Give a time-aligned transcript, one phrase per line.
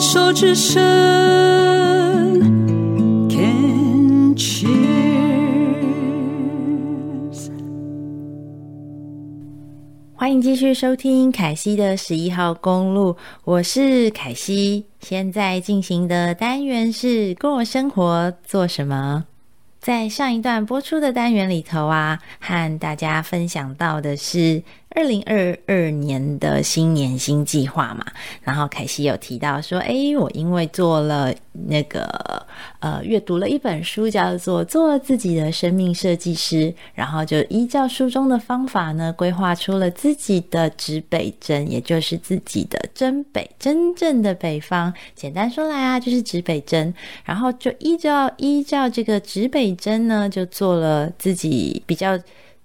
[0.00, 0.80] 手之伸
[3.28, 4.70] ，Can cheers。
[10.14, 13.14] 欢迎继续收听凯西的十一号公路，
[13.44, 14.86] 我是凯西。
[15.00, 19.26] 现在进行的单元是过生活做什么？
[19.80, 24.62] 在上一段播出的单元里头啊，和大家分享到的是。
[24.92, 28.04] 二零二二年的新年新计划嘛，
[28.42, 32.44] 然后凯西有提到说，诶，我因为做了那个
[32.80, 36.56] 呃，阅读了一本书，叫做《做自己的生命设计师》，
[36.92, 44.92] 然后就依照书中的方法呢，规划出了自己的指北针，也就是自己的真北，真正的北方。
[45.14, 46.92] 简单说来啊，就是指北针，
[47.24, 52.18] 然后就依照依照这个指北针呢，就做了自己比较。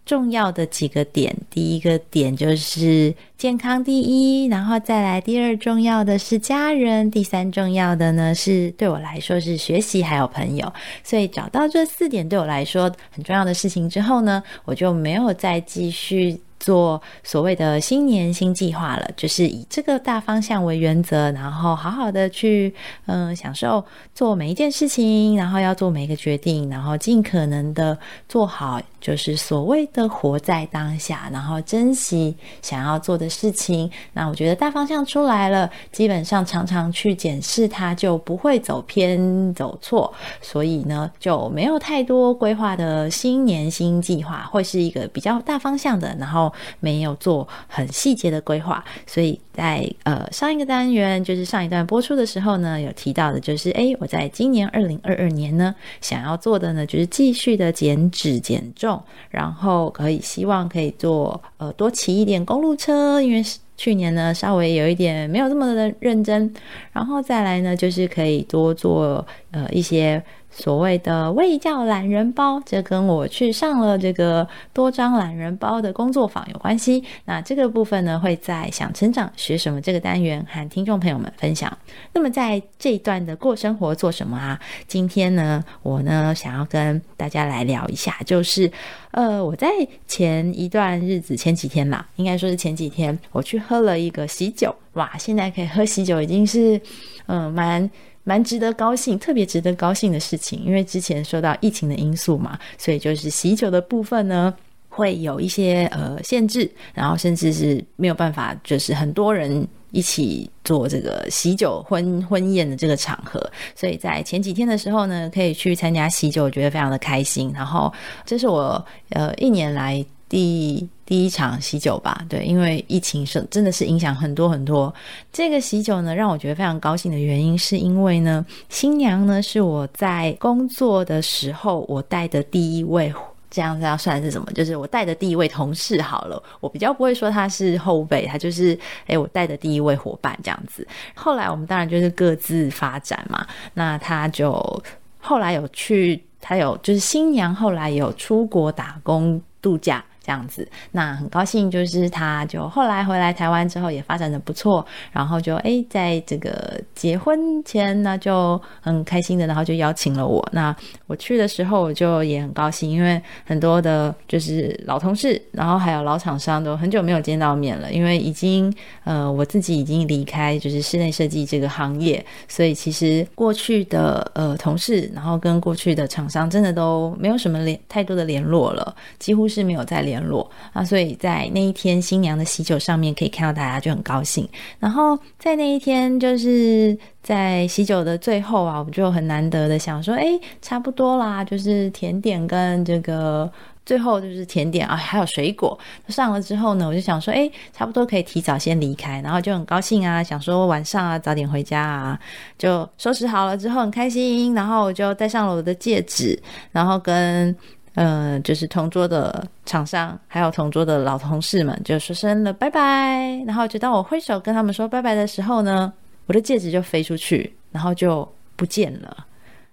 [0.06, 10.72] 重要的几个点，第一个点就是健康第一，然后再来第二重要的是家人，第三重要的呢是对我来说是学习还有朋友。
[11.04, 16.40] 所以找到这四点对我来说很重要的事情之后呢，我就没有再继续。
[16.60, 22.74] 做所谓的新年新计划了，就是以这个大方向为原则，然后好好的去
[23.06, 33.90] 嗯、享受做每一件事情，然后要做每一个决定，然后尽可能的做好，就是所谓的活在当下，然后珍惜想要做的事情。
[34.14, 40.12] 那我觉得大方向出来了，基本上常常去检视它，就不会走偏走错。
[40.42, 46.45] 所以呢，就没有太多规划的新年新计划，会是一个比较大方向的，然后。
[46.80, 63.44] 没有做很细节的规划，所以在呃上一个单元，就是上一段播出的时候呢，有提到的就是，诶，我在今年二零二二年呢，想要做的呢，就是继续的减脂减重，然后可以希望可以做呃多骑一点公路车，因为
[63.78, 66.54] 去年呢稍微有一点没有这么的认真，
[66.92, 70.24] 然后再来呢就是可以多做呃一些。
[70.58, 77.04] 所谓的卫教懒人包，这跟我去上了这个多张懒人包的工作坊有关系。
[77.26, 81.78] 那这个部分呢，会在想成长学什么这个单元和听众朋友们分享。
[82.14, 84.58] 那么在这一段的过生活做什么啊？
[84.88, 88.72] 今天呢，我呢想要跟大家来聊一下，就是
[89.12, 89.68] 呃，我在
[90.08, 94.74] 前一段日子，前几天啦，应该说是前几天，我去喝了一个喜酒。
[94.94, 96.80] 哇，现在可以喝喜酒，已经是
[97.26, 97.92] 嗯蛮。
[98.26, 104.54] 蛮值得高兴，特别值得高兴的事情，因为之前受到疫情的因素嘛，所以就是喜酒的部分呢，
[104.90, 113.40] 会有一些呃限制，然后甚至是没有办法，就是很多人一起做这个喜酒婚婚宴的这个场合，
[113.76, 117.52] 所以在前几天的时候呢，可以去参加喜酒，我觉得非常的开心。
[117.54, 117.94] 然后
[118.26, 120.06] 这是我呃一年来。
[120.28, 124.94] 第第一场喜酒吧，对，因为疫情是真的是影响很多很多。
[125.32, 133.14] 这个喜酒呢，让我觉得非常高兴的原因，是因为呢，新娘呢是我在工作的时候我带的第一位，
[133.52, 134.52] 这样子要算是什么？
[134.54, 136.42] 就是我带的第一位同事好了。
[136.60, 140.86] 我比较不会说他是后辈，他就是诶我带的第一位伙伴这样子。
[141.14, 143.46] 后来我们当然就是各自发展嘛。
[143.76, 144.84] 那他就
[145.20, 150.04] 后来有去，他有就是新娘后来有出国打工度假。
[150.26, 160.44] 这样子，那很高兴，就是他就后来回来台湾之后也发展的不错，然后就诶，在这个结婚前呢就很开心的，然后就邀请了我。
[160.52, 160.76] 那
[161.06, 180.15] 我去的时候我就也很高兴，因为很多的就是老同事，然后还有老厂商都很久没有见到面了，因为已经呃我自己已经离开就是室内设计这个行业，所以其实过去的呃同事，然后跟过去的厂商真的都没有什么联太多的联络了，几乎是没有再联。
[180.16, 184.48] 联络啊，所以在那一天新娘的喜酒上面可以看到大家就很高兴。
[184.80, 193.52] 然后在那一天就是在喜酒的最后啊，我就很难得的想说，哎，差不多啦，就是甜点跟这个
[193.86, 195.78] 最后就是甜点啊，还有水果
[196.08, 202.20] 上了之后呢，我就想说，哎，差不多可以提早先离开，然后就很高兴啊，想说晚上啊早点回家啊，
[202.58, 206.42] 就收拾好了之后很开心，然后我就戴上了我的戒指，
[206.72, 207.56] 然后跟。
[207.96, 213.42] 呃，就是同桌的厂商，还有同桌的老同事们，就说声了拜拜。
[213.48, 215.92] 然后就当我挥手跟他们说拜拜的时候呢，
[216.26, 219.26] 我的戒指就飞出去，然后就不见了。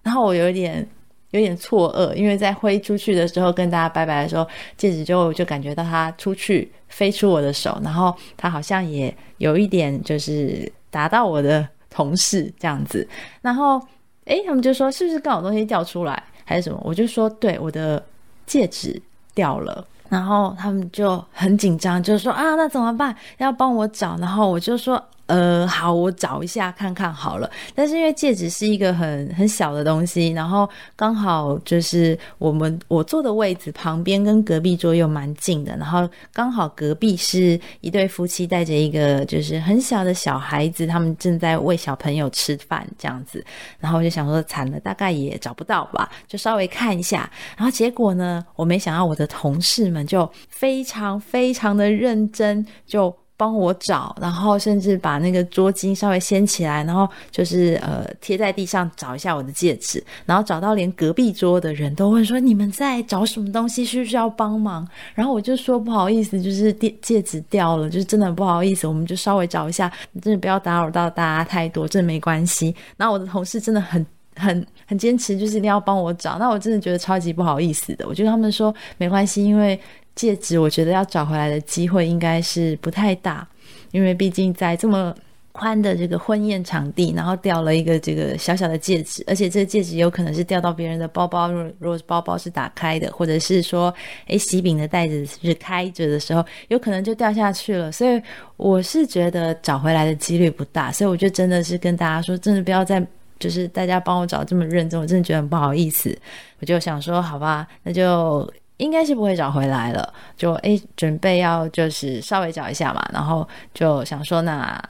[0.05, 0.87] 然后我有点
[1.31, 4.47] 有点错愕，因为在挥出去的时候跟大家拜拜的时候，
[4.77, 13.05] 戒指就就感觉到它出去飞出我的手，然后它好像也有一点就是打到我的同事这样子。
[13.41, 13.85] 然后
[14.27, 16.81] 诶，他们就说是不是刚好东西掉出来还是什么？
[16.85, 18.01] 我就说对，我的。
[18.47, 19.01] 戒指
[19.35, 23.15] 掉了，然后他们就很紧张，就说啊，那怎么办？
[23.39, 24.17] 要帮我找。
[24.19, 27.51] 然后我就说呃，好，我找一下看看好了。
[27.75, 43.43] 但是因为戒指是一个很很小的东西，然后刚好就是我们我坐的位置旁边跟隔壁桌又蛮近的，然后刚好隔壁是一对夫妻带着一个就是很小的小孩子，他们正在喂小朋友吃饭这样子。
[43.79, 47.31] 然后我就想说惨了，大概也找不到吧，就稍微看一下。
[47.57, 53.15] 然后结果呢，我没想到我的同事们就非常非常的认真就。
[53.37, 64.87] 帮我找，然后甚至把那个桌巾稍微掀起来，然后就是呃贴在地上找一下我的戒指，然后找到连隔壁桌的人都问说，你们在找什么东西，需不需要帮忙？
[65.15, 69.91] 然后我就说不好意思，就是戒戒指掉了，就是真的不好意思，我们就稍微找一下，
[70.21, 72.75] 真的不要打扰到大家太多，真的没关系。
[72.97, 74.07] 然后我的同事真的很
[74.37, 78.07] 很很坚持，就是一定要帮我找，那我真的觉得超级不好意思的。
[78.07, 79.79] 我就跟他们说没关系，因为。
[80.15, 83.47] 戒指，我觉得要找回来的机会应该是不太大，
[83.91, 85.15] 因为毕竟在这么
[85.53, 93.93] 宽的这个婚宴场地，然后掉了一个这个小小的戒指，而且这个戒指有可能是掉到别人的包包，如果如果包包是打开的，或者是说，
[94.29, 97.93] 诶，喜饼的袋子是开着的时候，有可能就掉下去了。
[97.93, 98.21] 所以
[98.57, 103.07] 我是觉得找回来的几率不大，所以我就真的是跟大家说，真的不要再
[103.39, 106.19] 就是大家帮我找这么认真，我真的觉得很不好意思。
[106.61, 108.51] 我就想说，好吧，那就。
[108.83, 114.83] 应该是不会找回来了，就诶准备要就是稍微找一下嘛，然后就想说那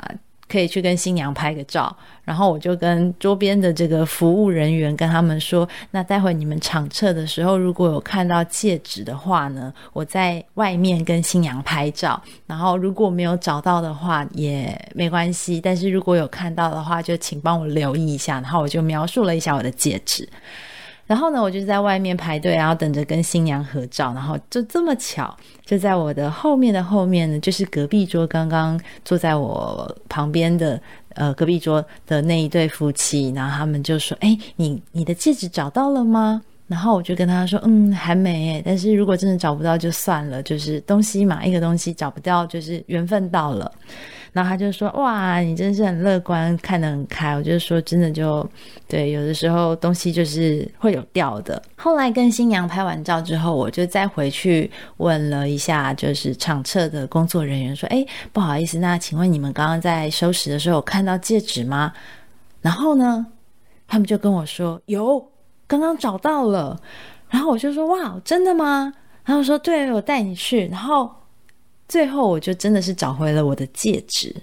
[0.49, 1.94] 可以去跟新娘拍个照，
[2.25, 20.29] 然后我就跟桌边的这个服务人员跟他们说，那待会你们场测的时候如果有看到戒指的话呢，我在外面跟新娘拍照，然后如果没有找到的话也没关系，但是如果有看到的话就请帮我留意一下，然后我就描述了一下我的戒指。
[21.07, 24.15] 然后呢，我就在外面排队，然后等着跟新娘合照。
[24.15, 30.81] 然后就这么巧，就在我的后面的后面呢，就是隔壁桌刚刚坐在我旁边的
[31.15, 33.31] 呃隔壁桌的那一对夫妻。
[33.35, 38.63] 然后他们就说：“哎，你你的戒指找到了吗？”然后我就跟他说：“嗯，还没。
[38.65, 43.71] 但是如果真的找不到就算了，就是东西嘛，一个东西找不到就是缘分到了。”
[44.32, 48.49] 然后他就说：“哇，你真是很乐观，看得很开。”我就说：“真的就
[48.88, 58.02] 对，有的时候东西就是会有掉的。”后来跟新娘拍完照之后，我就再回去问了一下，就是场侧的工作人员说：“哎，
[58.32, 61.93] 不好意思，那请问你们刚刚在收拾的时候有看到戒指吗？”
[62.62, 63.26] 然后呢，
[63.87, 65.23] 他们就跟我说：“有，
[65.67, 66.81] 刚刚找到了。”
[67.29, 68.94] 然后我就说：“哇，真的吗？”
[69.26, 71.11] 然后说：“对，我带你去。”然后。
[71.93, 74.35] 最后，我就真的是找回了我的戒指，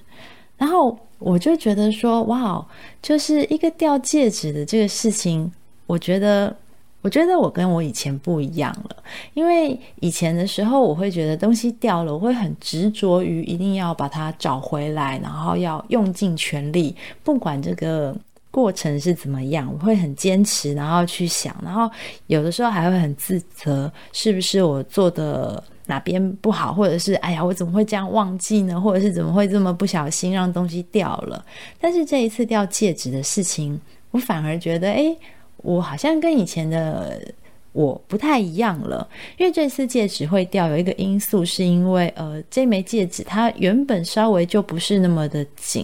[0.56, 2.64] 然后我就觉得说，哇，
[3.02, 5.52] 就是一个掉戒指的这个事情，
[5.88, 6.56] 我觉得，
[7.02, 8.96] 我觉得我跟我以前不一样了，
[9.34, 18.16] 因为以前的时候，我会觉得东西掉了，我会很执着于一定要把它找回来，然后要用尽全力，不管这个
[18.52, 21.90] 过程是怎么样，我会很坚持，然后去想，然后
[22.28, 25.64] 有的时候还会很自责，是不是我做的。
[25.90, 28.80] 哪边不好，或者是哎呀，我怎么会这样忘记呢？
[28.80, 31.44] 或者是怎么会这么不小心让东西掉了？
[31.82, 33.82] 但是这一次掉戒指的事情，
[34.12, 35.18] 我反而觉得，哎，
[35.58, 37.20] 我好像跟以前的
[37.72, 39.10] 我不太一样了。
[39.40, 45.84] 因为这次戒指会掉，有一个因素是因为，呃，这枚戒指它原本稍微就不是那么的紧，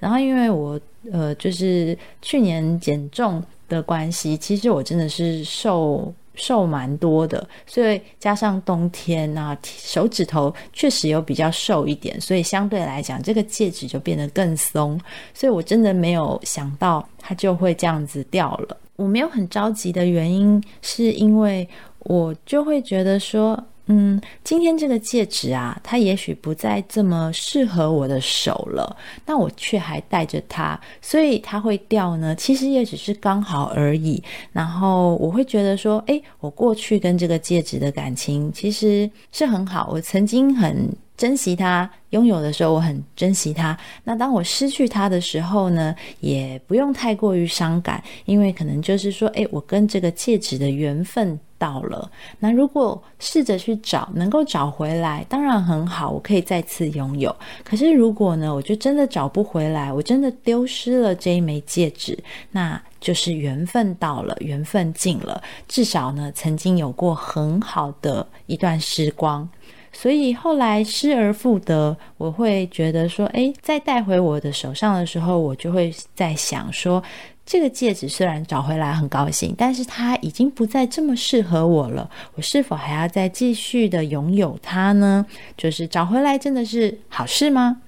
[0.00, 0.80] 然后因为我
[1.12, 6.12] 呃，就是去年减重的关系，其实我真的是瘦。
[6.34, 15.00] 瘦蛮多的，所以加上冬天啊，手指头确实有比较瘦一点，所以相对来讲，这个戒指就变得更松。
[15.32, 18.76] 所以我真的没有想到它就会这样子掉了。
[18.96, 21.68] 我没有很着急的原因，是因为
[22.00, 23.62] 我就会觉得说。
[23.86, 32.34] 嗯，今天这个戒指啊，它也许不再这么适合我的手了，那我却还戴着它，所以它会掉呢。
[32.34, 34.22] 其实也只是刚好而已。
[34.52, 43.78] 然后我会觉得说，诶，我过去跟这个戒指的感情其实是很好，我曾经很珍惜它，拥有的时候我很珍惜它。
[44.02, 51.38] 那当我失去它的时候呢，也不用太过于伤感，因为可能就是说，诶，我跟这个戒指的缘分。
[51.64, 57.34] 到了，那如果试着去找，能够找回来，当然很好，我可以再次拥有。
[57.64, 62.18] 可是如果呢，我就真的找不回来，我真的丢失了这一枚戒指，
[62.50, 65.42] 那就是缘分到了，缘分尽了。
[65.66, 69.48] 至少呢，曾经有过很好的一段时光，
[69.90, 77.02] 所以后来失而复得，我会觉得说，诶，再带回我的手上的时候，我就会在想说。
[77.46, 82.08] 这个戒指虽然找回来很高兴，但是它已经不再这么适合我了。
[82.34, 85.24] 我是否还要再继续的拥有它呢？
[85.56, 87.78] 就是找回来真的是好事吗？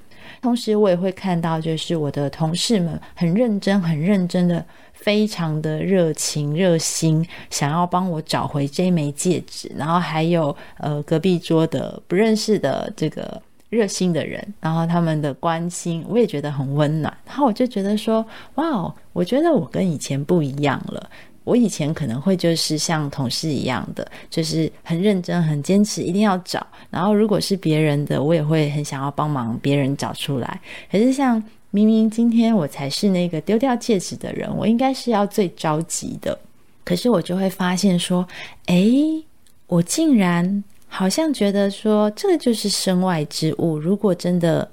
[0.42, 9.72] 同时，我也会看到，就是我的同事们很认真、很认真的，非常的热情、热心，想要帮我找回这枚戒指。
[9.76, 13.40] 然后还有呃，隔壁桌的不认识的这个
[13.76, 17.14] 热心的人，然后他们的关心，我也觉得很温暖。
[17.26, 21.10] 然后我就觉得说，哇，我觉得我跟以前不一样了。
[21.44, 26.66] 我以前可能会就是像同事一样的，就是很认真、很坚持，一定要找。
[26.90, 30.60] 然后如果是别人的，我也会很想要帮忙别人找出来。
[30.90, 31.40] 可是像
[31.70, 36.36] 明明今天我才是那个丢掉戒指的人，我应该是要最着急的。
[36.84, 38.26] 可是我就会发现说，
[38.66, 39.24] 诶，
[39.68, 40.64] 我竟然
[40.96, 43.78] 好像觉得说，这个就是身外之物。
[43.78, 44.66] 如果真的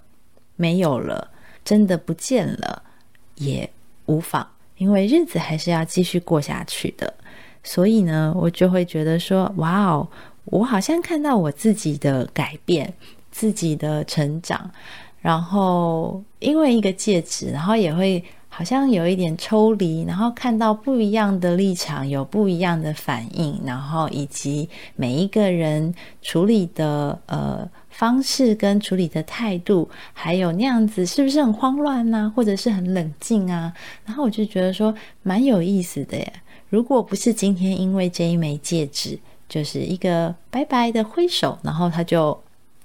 [0.56, 1.30] 没有了，
[1.66, 2.82] 真的不见了，
[3.36, 3.70] 也
[4.06, 4.48] 无妨。
[4.78, 7.14] 因为日子还是要继续过下去的，
[7.62, 10.08] 所以呢，我就会觉得说，哇哦，
[10.46, 12.94] 我好像看到我自己的改变，
[13.30, 14.72] 自己的成长，
[15.20, 18.24] 然后因为一个戒指，然后也会
[18.56, 27.68] 好像有一点抽离，然后看到不一样的立场，有不一样的反应，然后以及每一个人处理的呃。
[27.94, 33.72] 方式跟处理的态度，还有那样子是不是很慌乱呐、啊，或者是很冷静啊？
[34.04, 34.92] 然后我就觉得说
[35.22, 36.34] 蛮有意思的耶。
[36.70, 42.36] 如果不是今天因为这一枚戒指，就是一个白白的挥手，然后它就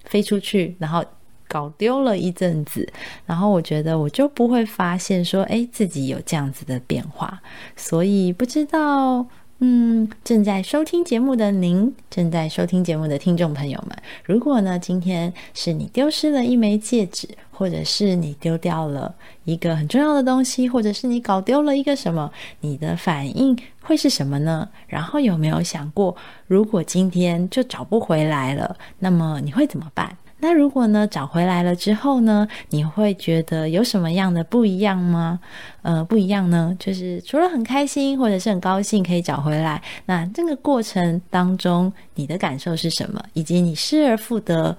[0.04, 1.02] 飞出去，然后
[1.48, 2.86] 搞丢了一阵子，
[3.26, 7.40] 然后我觉得我就不会发现说，哎，自己有这样子的变化。
[7.74, 9.26] 所以不知道。
[9.60, 19.12] 嗯，正在收听节目的您，正在收听节目的听众朋友们，如果呢，今天是你丢失了一枚戒指，或者是你丢掉了
[19.42, 24.68] 一个很重要的东西，或者是你搞丢了一个什么，你的反应会是什么呢？
[24.86, 26.14] 然后有没有想过，
[26.46, 30.16] 如果今天就找不回来了，那么你会怎么办？
[30.40, 35.40] 那如果呢，找回来了之后呢，你会觉得有什么样的不一样吗？
[35.82, 43.20] 呃，不一样呢，就是除了很开心或者是很高兴可以找回来，那这个过程当中你的感受是什么？
[43.32, 44.76] 以及你失而复得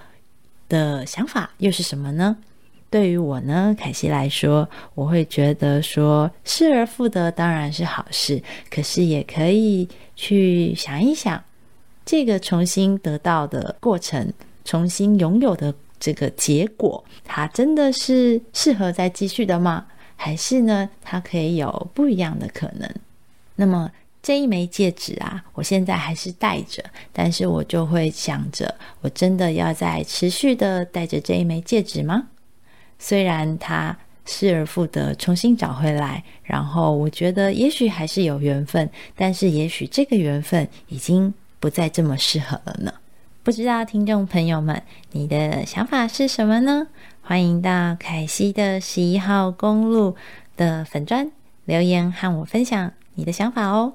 [0.70, 2.38] 的想法又是什么呢？
[2.90, 11.44] 对于我呢，凯西来说，我会觉得说失而复得当然是好事，可是也可以去想一想
[12.06, 14.32] 这个重新得到的过程。
[14.70, 19.84] 重新拥有的这个结果，它真的是适合再继续的吗？
[20.16, 22.88] 还是呢，它可以有不一样的可能？
[23.56, 28.72] 那么这一枚戒指啊，我现在还是戴着，但是我就会想着，
[29.02, 32.28] 我真的要再持续的戴着这一枚戒指吗？
[33.00, 33.98] 虽然它
[34.28, 42.94] 失而复得，重新找回来，然后我觉得也许还是有缘分，但是也许这个缘分已经不再这么适合了呢。
[43.50, 46.86] 不知道听众朋友们，你的想法是什么呢？
[47.24, 50.16] 欢迎到凯西的十一号公路
[50.56, 51.32] 的粉砖
[51.66, 53.94] 留言和我分享你的想法哦。